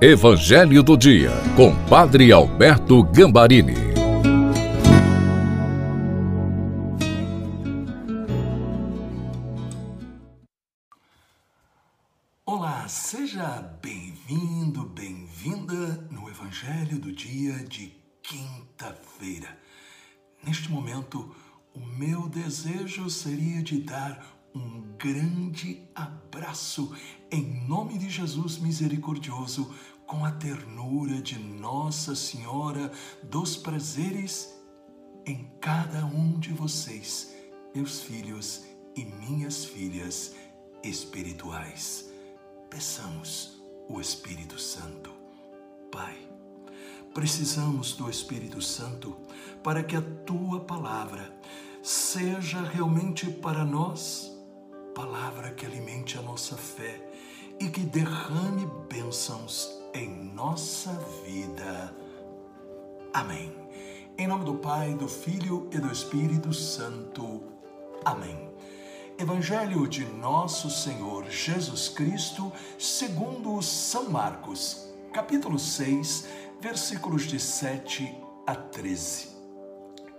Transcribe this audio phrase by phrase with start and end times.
[0.00, 3.74] Evangelho do Dia, com Padre Alberto Gambarini.
[12.46, 17.92] Olá, seja bem-vindo, bem-vinda no Evangelho do Dia de
[18.22, 19.58] quinta-feira.
[20.46, 21.34] Neste momento,
[21.74, 26.92] o meu desejo seria de dar um grande abraço
[27.30, 29.72] em nome de Jesus misericordioso,
[30.06, 32.90] com a ternura de Nossa Senhora
[33.22, 34.54] dos Prazeres
[35.24, 37.34] em cada um de vocês,
[37.74, 38.64] meus filhos
[38.96, 40.34] e minhas filhas
[40.82, 42.10] espirituais.
[42.70, 45.12] Peçamos o Espírito Santo.
[45.92, 46.16] Pai,
[47.14, 49.16] precisamos do Espírito Santo
[49.62, 51.38] para que a tua palavra
[51.82, 54.37] seja realmente para nós
[54.98, 57.00] palavra que alimente a nossa fé
[57.60, 60.90] e que derrame bênçãos em nossa
[61.24, 61.94] vida.
[63.12, 63.54] Amém.
[64.18, 67.44] Em nome do Pai, do Filho e do Espírito Santo.
[68.04, 68.50] Amém.
[69.16, 76.26] Evangelho de Nosso Senhor Jesus Cristo, segundo São Marcos, capítulo 6,
[76.60, 78.12] versículos de 7
[78.44, 79.28] a 13.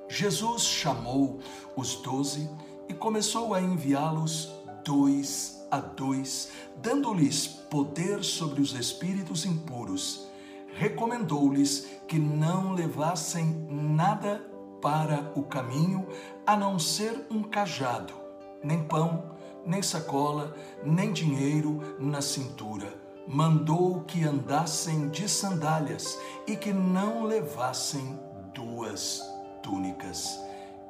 [0.08, 1.42] Jesus chamou
[1.76, 2.50] os doze
[2.88, 4.59] e começou a enviá-los
[4.90, 10.28] dois a dois, dando-lhes poder sobre os espíritos impuros.
[10.74, 14.44] Recomendou-lhes que não levassem nada
[14.82, 16.08] para o caminho
[16.44, 18.16] a não ser um cajado,
[18.64, 22.92] nem pão, nem sacola, nem dinheiro na cintura.
[23.28, 26.18] Mandou que andassem de sandálias
[26.48, 28.20] e que não levassem
[28.56, 29.22] duas
[29.62, 30.40] túnicas.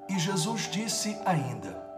[0.08, 1.89] E Jesus disse ainda: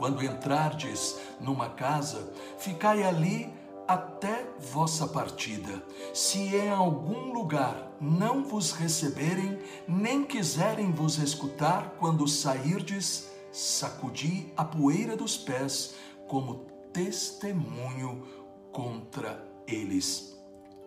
[0.00, 3.52] quando entrardes numa casa, ficai ali
[3.86, 5.84] até vossa partida.
[6.14, 14.64] Se em algum lugar não vos receberem, nem quiserem vos escutar quando sairdes, sacudi a
[14.64, 15.94] poeira dos pés
[16.26, 18.26] como testemunho
[18.72, 20.34] contra eles.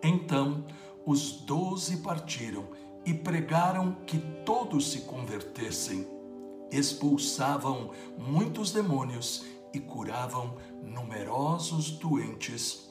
[0.01, 0.65] Então
[1.05, 2.65] os doze partiram
[3.05, 6.22] e pregaram que todos se convertessem
[6.77, 12.89] expulsavam muitos demônios e curavam numerosos doentes,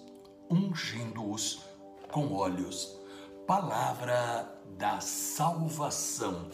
[0.50, 1.64] ungindo-os
[2.10, 2.98] com óleos.
[3.46, 6.48] Palavra da salvação.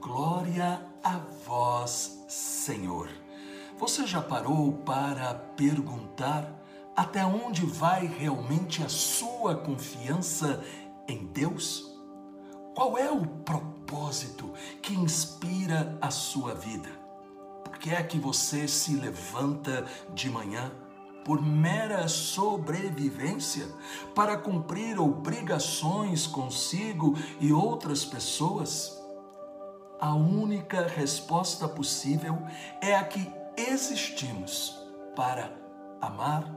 [0.00, 3.08] Glória a vós, Senhor.
[3.78, 6.50] Você já parou para perguntar
[6.94, 10.62] até onde vai realmente a sua confiança
[11.08, 11.91] em Deus?
[12.74, 14.50] Qual é o propósito
[14.80, 16.88] que inspira a sua vida?
[17.64, 19.84] Por que é que você se levanta
[20.14, 20.72] de manhã
[21.22, 23.66] por mera sobrevivência
[24.14, 28.98] para cumprir obrigações consigo e outras pessoas?
[30.00, 32.38] A única resposta possível
[32.80, 34.80] é a que existimos
[35.14, 35.52] para
[36.00, 36.50] amar,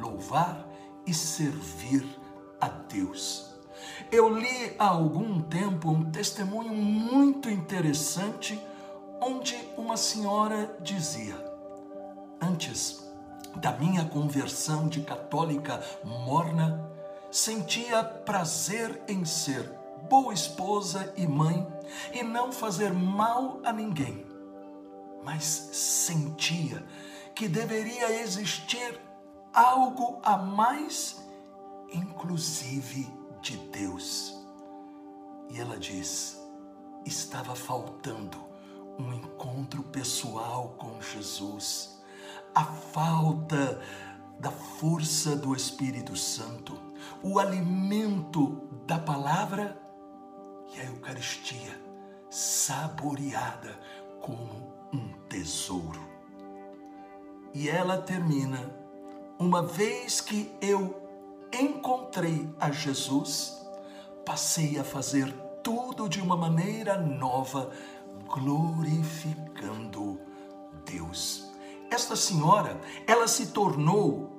[0.00, 0.68] louvar
[1.04, 2.06] e servir
[2.60, 3.47] a Deus.
[4.10, 8.60] Eu li há algum tempo um testemunho muito interessante
[9.20, 11.34] onde uma senhora dizia:
[12.40, 13.04] Antes
[13.56, 16.90] da minha conversão de católica morna,
[17.30, 19.70] sentia prazer em ser
[20.08, 21.66] boa esposa e mãe
[22.12, 24.24] e não fazer mal a ninguém.
[25.24, 26.84] Mas sentia
[27.34, 28.98] que deveria existir
[29.52, 31.22] algo a mais,
[31.92, 34.34] inclusive de Deus.
[35.50, 36.40] E ela diz:
[37.04, 38.38] estava faltando
[38.98, 42.02] um encontro pessoal com Jesus,
[42.54, 43.80] a falta
[44.38, 46.78] da força do Espírito Santo,
[47.22, 49.80] o alimento da palavra
[50.74, 51.80] e a Eucaristia
[52.30, 53.78] saboreada
[54.20, 56.00] como um tesouro.
[57.54, 58.58] E ela termina:
[59.38, 61.07] uma vez que eu
[61.52, 63.66] encontrei a Jesus,
[64.24, 67.70] passei a fazer tudo de uma maneira nova,
[68.26, 70.20] glorificando
[70.84, 71.48] Deus.
[71.90, 74.38] Esta senhora, ela se tornou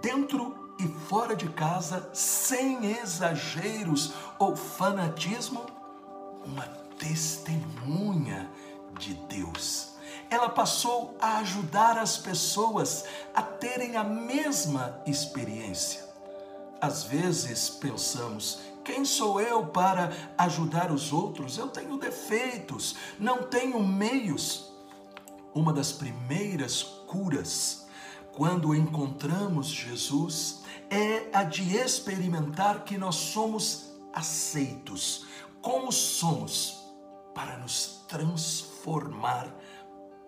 [0.00, 5.64] dentro e fora de casa, sem exageros ou fanatismo,
[6.44, 6.64] uma
[6.98, 8.50] testemunha
[8.98, 9.94] de Deus.
[10.30, 13.04] Ela passou a ajudar as pessoas
[13.34, 16.05] a terem a mesma experiência.
[16.80, 21.58] Às vezes pensamos: quem sou eu para ajudar os outros?
[21.58, 24.72] Eu tenho defeitos, não tenho meios.
[25.54, 27.86] Uma das primeiras curas,
[28.32, 35.26] quando encontramos Jesus, é a de experimentar que nós somos aceitos,
[35.60, 36.84] como somos,
[37.34, 39.52] para nos transformar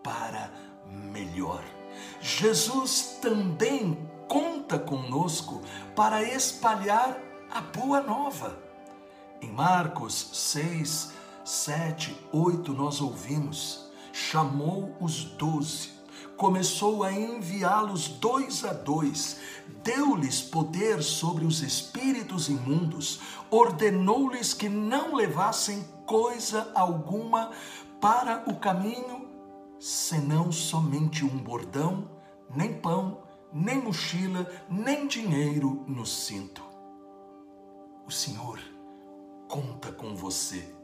[0.02, 0.50] para
[0.86, 1.62] melhor.
[2.20, 3.96] Jesus também
[4.28, 5.62] conta conosco
[5.96, 7.18] para espalhar
[7.50, 8.56] a boa nova.
[9.40, 11.12] Em Marcos 6,
[11.44, 15.90] 7, 8, nós ouvimos: chamou os doze,
[16.36, 19.40] começou a enviá-los dois a dois,
[19.82, 23.20] deu-lhes poder sobre os espíritos imundos,
[23.50, 27.50] ordenou-lhes que não levassem coisa alguma
[28.00, 29.26] para o caminho,
[29.80, 32.10] senão somente um bordão,
[32.54, 36.62] nem pão, nem mochila, nem dinheiro no cinto.
[38.06, 38.58] O Senhor
[39.48, 40.74] conta com você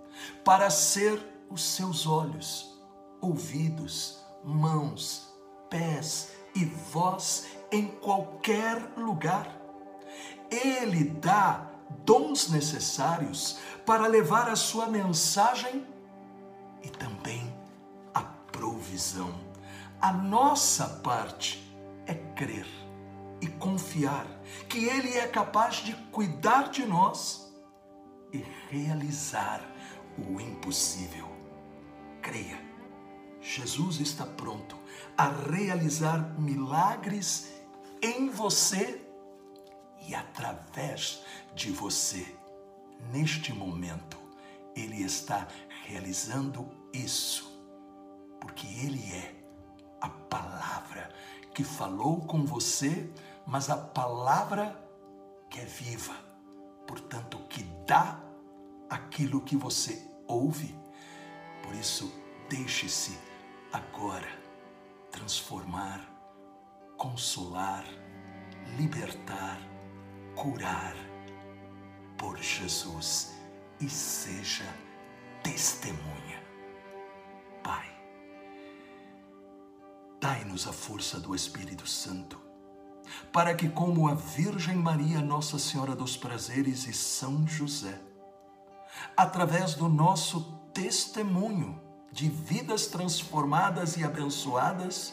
[0.44, 1.20] para ser
[1.50, 2.78] os seus olhos,
[3.20, 5.32] ouvidos, mãos,
[5.68, 9.60] pés e voz em qualquer lugar.
[10.50, 11.70] Ele dá
[12.04, 15.86] dons necessários para levar a sua mensagem
[16.82, 17.52] e também
[18.12, 19.34] a provisão.
[20.00, 21.63] A nossa parte
[22.06, 22.66] é crer
[23.40, 24.26] e confiar
[24.68, 27.52] que Ele é capaz de cuidar de nós
[28.32, 29.62] e realizar
[30.18, 31.28] o impossível.
[32.22, 32.58] Creia,
[33.40, 34.78] Jesus está pronto
[35.16, 37.52] a realizar milagres
[38.02, 39.00] em você
[40.08, 41.22] e através
[41.54, 42.26] de você.
[43.12, 44.18] Neste momento,
[44.74, 45.46] Ele está
[45.86, 47.60] realizando isso,
[48.40, 49.34] porque Ele é
[50.00, 51.12] a palavra
[51.54, 53.08] que falou com você,
[53.46, 54.76] mas a palavra
[55.48, 56.14] que é viva,
[56.86, 58.20] portanto, que dá
[58.90, 60.76] aquilo que você ouve.
[61.62, 62.12] Por isso,
[62.50, 63.16] deixe-se
[63.72, 64.28] agora
[65.12, 66.00] transformar,
[66.96, 67.84] consolar,
[68.76, 69.58] libertar,
[70.34, 70.96] curar
[72.18, 73.32] por Jesus
[73.80, 74.64] e seja
[75.42, 76.42] testemunha.
[77.62, 77.93] Pai,
[80.24, 82.40] Dai-nos a força do Espírito Santo,
[83.30, 88.00] para que, como a Virgem Maria, Nossa Senhora dos Prazeres e São José,
[89.14, 90.40] através do nosso
[90.72, 91.78] testemunho
[92.10, 95.12] de vidas transformadas e abençoadas,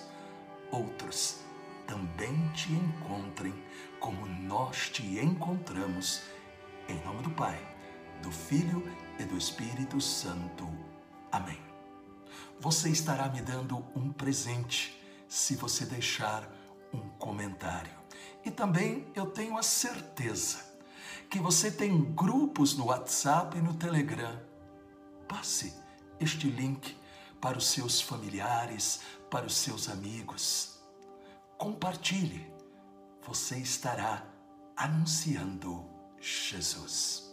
[0.71, 1.41] outros
[1.85, 3.53] também te encontrem
[3.99, 6.21] como nós te encontramos.
[6.87, 7.59] Em nome do Pai,
[8.23, 8.81] do Filho
[9.19, 10.69] e do Espírito Santo.
[11.29, 11.59] Amém.
[12.61, 15.00] Você estará me dando um presente
[15.31, 16.45] se você deixar
[16.93, 17.93] um comentário.
[18.43, 20.59] E também eu tenho a certeza
[21.29, 24.37] que você tem grupos no WhatsApp e no Telegram.
[25.29, 25.73] Passe
[26.19, 26.97] este link
[27.39, 28.99] para os seus familiares,
[29.29, 30.77] para os seus amigos.
[31.57, 32.51] Compartilhe.
[33.25, 34.25] Você estará
[34.75, 35.85] anunciando
[36.19, 37.30] Jesus.